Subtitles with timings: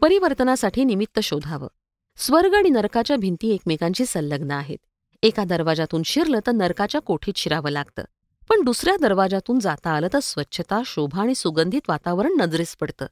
[0.00, 1.68] परिवर्तनासाठी निमित्त शोधावं.
[2.16, 4.78] स्वर्ग आणि नरकाच्या भिंती एकमेकांशी संलग्न आहेत.
[5.22, 8.02] एका दरवाजातून शिरलं तर नरकाच्या कोठीत शिरावं लागतं.
[8.48, 13.06] पण दुसऱ्या दरवाजातून जाता आलं तर स्वच्छता शोभा आणि सुगंधित वातावरण नजरेस पडतं.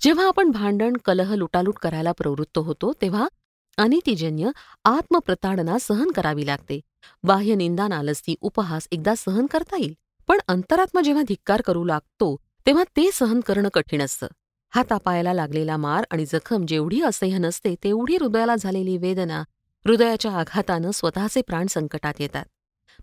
[0.00, 3.28] जेव्हा आपण भांडण कलह लुटालूट करायला प्रवृत्त होतो तेव्हा
[3.76, 4.50] अनितीजन्य
[4.84, 6.80] आत्मप्रताडना सहन करावी लागते.
[7.24, 9.94] बाह्य निंदा नालस्ती उपहास एकदा सहन करता येईल.
[10.28, 12.36] पण अंतरात्मा जेव्हा धिक्कार करू लागतो
[12.66, 14.26] तेव्हा ते सहन करणं कठीण असतं.
[14.74, 19.42] हातापायाला लागलेला मार आणि जखम जेवढी असह्य नसते तेवढी हृदयाला झालेली वेदना
[19.86, 22.44] हृदयाच्या आघातानं स्वतःचे प्राण संकटात येतात.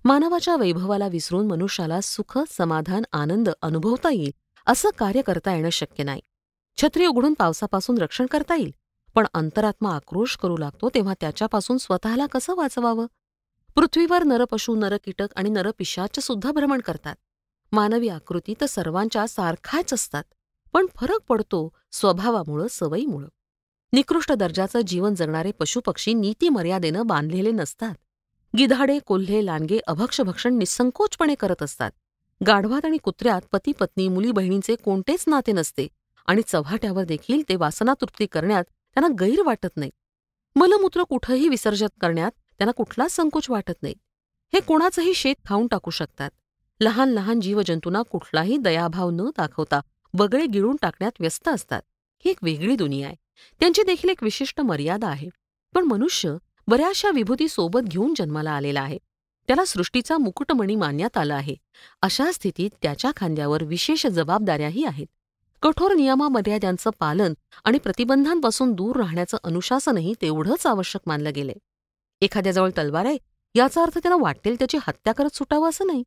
[0.03, 4.31] मानवाच्या वैभवाला विसरून मनुष्याला सुख समाधान आनंद अनुभवता येईल
[4.67, 6.21] असं कार्य करता येणं शक्य नाही.
[6.77, 8.71] छत्री उघडून पावसापासून रक्षण करता येईल
[9.15, 13.05] पण अंतरात्मा आक्रोश करू लागतो तेव्हा त्याच्यापासून स्वतःला कसं वाचवावं?
[13.75, 17.15] पृथ्वीवर नरपशू नरकीटक आणि नरपिशाच सुद्धा भ्रमण करतात.
[17.71, 20.23] मानवी आकृती तर सर्वांच्या सारखाच असतात.
[20.73, 23.27] पण फरक पडतो स्वभावामुळं सवयीमुळं.
[23.93, 27.95] निकृष्ट दर्जाचं जीवन जगणारे पशुपक्षी नीतीमर्यादेनं बांधलेले नसतात.
[28.57, 31.91] गिधाडे कोल्हे लांडगे अभक्षभक्षण निसंकोचपणे करत असतात.
[32.47, 35.87] गाढवात आणि कुत्र्यात पती पत्नी मुली बहिणींचे कोणतेच नाते नसते
[36.27, 39.91] आणि चव्हाट्यावर देखील ते वासनातृप्ती करण्यात त्यांना गैर वाटत नाही.
[40.55, 43.93] मलमूत्र कुठंही विसर्जन करण्यात त्यांना कुठलाच संकोच वाटत नाही.
[44.53, 46.29] हे कोणाचंही शेत खाऊन टाकू शकतात.
[46.79, 49.79] लहान लहान जीवजंतूंना कुठलाही दयाभाव न दाखवता
[50.13, 51.81] वगळे गिळून टाकण्यात व्यस्त असतात.
[52.25, 53.15] ही एक वेगळी दुनिया आहे.
[53.59, 55.29] त्यांची देखील एक विशिष्ट मर्यादा आहे.
[55.75, 56.35] पण मनुष्य
[56.67, 58.97] बऱ्याचशा विभूती सोबत घेऊन जन्माला आलेला आहे.
[59.47, 61.55] त्याला सृष्टीचा मुकुटमणी मानण्यात आला आहे.
[62.01, 65.07] अशा स्थितीत त्याच्या खांद्यावर विशेष जबाबदाऱ्याही आहेत.
[65.61, 71.55] कठोर नियमामर्याद्यांचं पालन आणि प्रतिबंधांपासून दूर राहण्याचं अनुशासनही तेवढंच आवश्यक मानलं गेलंय.
[72.21, 73.17] एखाद्याजवळ तलवार आहे
[73.55, 76.03] याचा अर्थ त्याला वाटेल त्याची हत्या करत सुटावं असं नाही.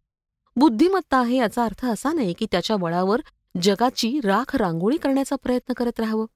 [0.56, 3.20] बुद्धिमत्ता आहे याचा अर्थ असा नाही की त्याच्या बळावर
[3.54, 6.26] जगाची राख रांगोळी करण्याचा प्रयत्न करत राहावं.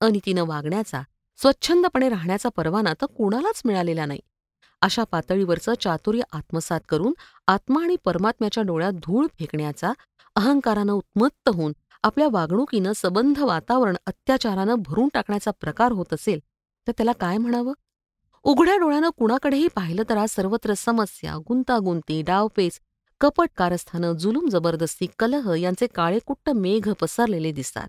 [0.00, 1.02] अनितीनं वागण्याचा
[1.38, 4.20] स्वच्छंदपणे राहण्याचा परवाना तर कोणालाच मिळालेला नाही.
[4.82, 7.12] अशा पातळीवरचं चातुर्य आत्मसात करून
[7.46, 9.92] आत्मा आणि परमात्म्याच्या डोळ्यात धूळ फेकण्याचा
[10.36, 11.72] अहंकारानं उत्मत्त होऊन
[12.02, 16.40] आपल्या वागणुकीनं सबंध वातावरण अत्याचारानं भरून टाकण्याचा प्रकार होत असेल
[16.86, 17.72] तर त्याला काय म्हणावं?
[18.44, 22.80] उघड्या डोळ्यानं कुणाकडेही पाहिलं तर आज सर्वत्र समस्या गुंतागुंती डावपेच
[23.22, 27.88] कपट कारस्थानं जुलूम जबरदस्ती कलह यांचे काळेकुट्ट मेघ पसरलेले दिसतात.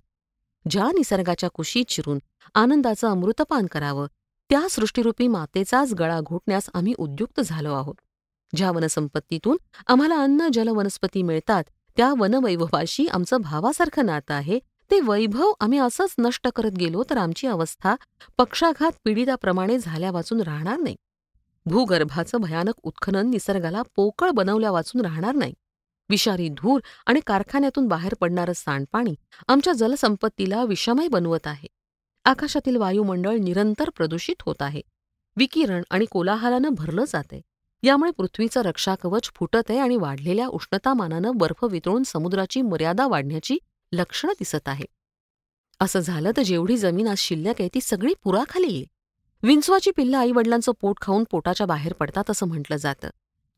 [0.70, 2.20] ज्या निसर्गाच्या कुशीत शिरून
[2.56, 4.08] आनंदाचं अमृतपान करावं
[4.50, 7.96] त्या सृष्टीरूपी मातेचाच गळा घोटण्यास आम्ही उद्युक्त झालो आहोत.
[8.56, 9.58] ज्या वनसंपत्तीतून
[9.88, 11.64] आम्हाला अन्न जल वनस्पती मिळतात
[11.98, 14.60] त्या वनवैभवाशी आमचं भावासारखं नातं आहे
[14.92, 17.96] ते वैभव आम्ही असंच नष्ट करत गेलो तर आमची अवस्था
[18.38, 20.96] पक्षाघात पीडिताप्रमाणे झाल्या वाचून राहणार नाही.
[21.66, 25.53] भूगर्भाचं भयानक उत्खनन निसर्गाला पोकळ बनवल्या वाचून राहणार नाही.
[26.09, 29.16] विषारी धूर आणि कारखान्यातून बाहेर पडणारं सांडपाणी
[29.47, 31.68] आमच्या जलसंपत्तीला विषमय बनवत आहे.
[32.25, 34.81] आकाशातील वायुमंडळ निरंतर प्रदूषित होत आहे.
[35.38, 37.41] विकिरण आणि कोलाहलानं भरलं जातंय.
[37.84, 43.57] यामुळे पृथ्वीचं रक्षाकवच फुटत आहे आणि वाढलेल्या उष्णतामानानं बर्फ वितळून समुद्राची मर्यादा वाढण्याची
[43.91, 44.85] लक्षणं दिसत आहे.
[45.81, 48.85] असं झालं तर जेवढी जमीन आज शिल्लक आहे ती सगळी पुराखाली येईल.
[49.44, 53.09] विंचवाची पिल्लं आईवडिलांचं पोट खाऊन पोटाच्या बाहेर पडतात असं म्हटलं जातं.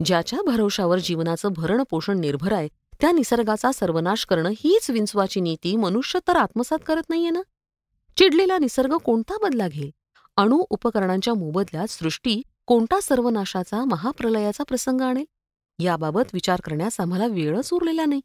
[0.05, 2.67] ज्याच्या भरवशावर जीवनाचं भरण पोषण निर्भर आहे
[3.01, 7.41] त्या निसर्गाचा सर्वनाश करणं हीच विंचवाची नीती मनुष्य तर आत्मसात करत नाहीये ना?
[8.17, 9.91] चिडलेला निसर्ग कोणता बदला घेईल?
[10.37, 15.25] अणु उपकरणांच्या मोबदल्यात सृष्टी कोणता सर्वनाशाचा महाप्रलयाचा प्रसंग आणेल?
[15.79, 18.21] याबाबत विचार करण्यास आम्हाला वेळच उरलेला नाही.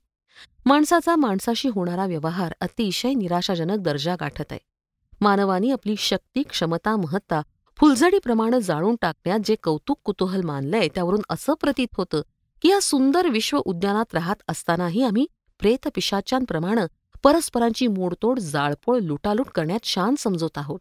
[0.67, 4.70] माणसाचा माणसाशी होणारा व्यवहार अतिशय निराशाजनक दर्जा गाठत आहे.
[5.23, 7.41] मानवानी आपली शक्ती क्षमता महत्ता
[7.77, 12.21] फुलझडीप्रमाणे जाळून टाकण्यात जे कौतुक कुतूहल मानलंय त्यावरून असं प्रतीत होतं
[12.63, 15.27] की या सुंदर विश्व उद्यानात राहत असतानाही आम्ही
[15.59, 16.81] प्रेत पिशाच्यांप्रमाणे
[17.23, 20.81] परस्परांची मोडतोड जाळपोळ लुटालूट करण्यात शान समजत आहोत.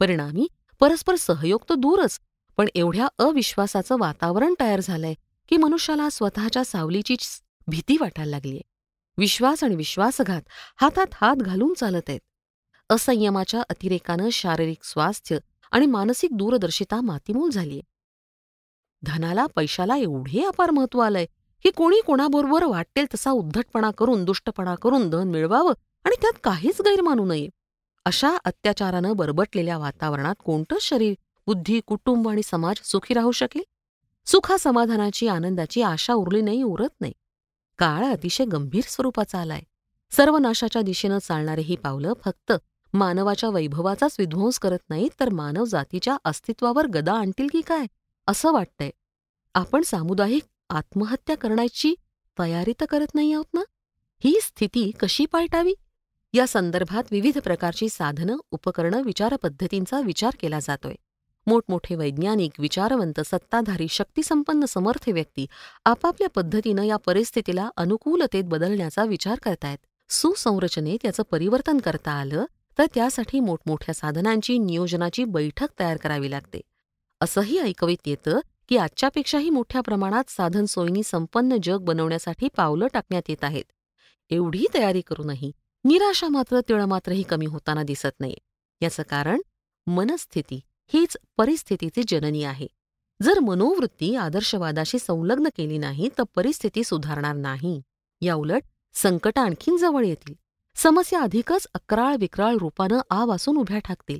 [0.00, 0.46] परिणामी
[0.80, 2.20] परस्पर सहयोग तर दूरच
[2.56, 5.14] पण एवढ्या अविश्वासाचं वातावरण तयार झालंय
[5.48, 7.16] की मनुष्याला स्वतःच्या सावलीची
[7.66, 8.60] भीती वाटायला लागलीय.
[9.18, 10.42] विश्वास आणि विश्वासघात
[10.80, 12.20] हातात हात घालून चालत आहेत.
[12.90, 15.38] असंयमाच्या अतिरेकानं शारीरिक स्वास्थ्य
[15.72, 17.80] आणि मानसिक दूरदर्शिता मातीमूल झालीय.
[19.02, 21.26] धनाला पैशाला एवढे अपार महत्त्व आलंय
[21.62, 25.72] की कोणी कोणाबरोबर वाटेल तसा उद्धटपणा करून दुष्टपणा करून धन मिळवावं
[26.04, 27.48] आणि त्यात काहीच गैरमानू नये
[28.04, 31.14] अशा अत्याचारानं बरबटलेल्या वातावरणात कोणतं शरीर
[31.46, 33.62] बुद्धी कुटुंब आणि समाज सुखी राहू शकेल?
[34.26, 37.12] सुखा समाधानाची आनंदाची आशा उरली नाही उरत नाही.
[37.78, 39.62] काळ अतिशय गंभीर स्वरूपाचा आलाय.
[40.10, 42.52] सर्वनाशाच्या दिशेनं चालणारे ही पावलं फक्त
[42.94, 47.86] मानवाच्या वैभवाचाच विध्वंस करत नाहीत तर मानव जातीच्या अस्तित्वावर गदा आणतील की काय?
[48.26, 48.90] असं वाटतंय.
[49.54, 51.94] आपण सामुदायिक आत्महत्या करण्याची
[52.38, 53.60] तयारी तर करत नाही आहोत ना?
[54.24, 55.74] ही स्थिती कशी पाळटावी
[56.32, 60.94] या संदर्भात विविध प्रकारची साधनं उपकरणं विचारपद्धतींचा विचार केला जातोय.
[61.46, 65.46] मोठमोठे वैज्ञानिक विचारवंत सत्ताधारी शक्तिसंपन्न समर्थ व्यक्ती
[65.84, 69.78] आपापल्या पद्धतीनं या परिस्थितीला अनुकूलतेत बदलण्याचा विचार करतायत.
[70.08, 72.44] सुसंरचनेत याचं परिवर्तन करता आलं
[72.78, 76.60] तर त्यासाठी मोठमोठ्या साधनांची नियोजनाची बैठक तयार करावी लागते.
[77.20, 83.44] असंही ऐकवीत येतं की आजच्यापेक्षाही मोठ्या प्रमाणात साधन सोयीनी संपन्न जग बनवण्यासाठी पावलं टाकण्यात येत
[83.44, 83.64] आहेत.
[84.30, 85.52] एवढी तयारी करूनही
[85.84, 88.34] निराशा मात्र तिळमात्रही कमी होताना दिसत नाही
[88.82, 89.40] याचं कारण
[89.86, 90.60] मनस्थिती
[90.94, 92.66] हीच परिस्थितीची जननी आहे.
[93.22, 97.80] जर मनोवृत्ती आदर्शवादाशी संलग्न केली नाही तर परिस्थिती सुधारणार नाही.
[98.20, 98.62] याउलट
[98.94, 100.34] संकट आणखीन जवळ येतील.
[100.76, 104.18] समस्या अधिकच अक्राळ विक्राळ रूपानं आ वासून उभ्या ठाकतील.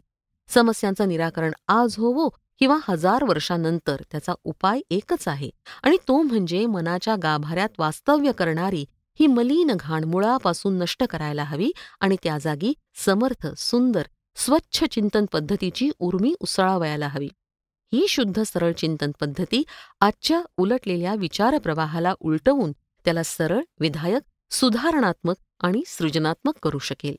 [0.49, 2.29] समस्यांचं निराकरण आज होवो
[2.59, 5.51] किंवा हजार वर्षांनंतर त्याचा उपाय एकच आहे.
[5.83, 8.85] आणि तो म्हणजे मनाच्या गाभाऱ्यात वास्तव्य करणारी
[9.21, 11.71] ही मलिन घाण मुळापासून नष्ट करायला हवी
[12.01, 14.03] आणि त्या जागी समर्थ सुंदर
[14.37, 17.29] स्वच्छ चिंतन पद्धतीची उर्मी उसळावयाला हवी.
[17.93, 19.63] ही शुद्ध सरळ चिंतन पद्धती
[20.01, 22.73] आजच्या उलटलेल्या विचारप्रवाहाला उलटवून
[23.05, 27.17] त्याला सरळ विधायक सुधारणात्मक आणि सृजनात्मक करू शकेल.